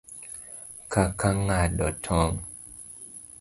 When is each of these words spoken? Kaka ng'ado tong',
Kaka 0.91 1.29
ng'ado 1.45 1.87
tong', 2.05 2.37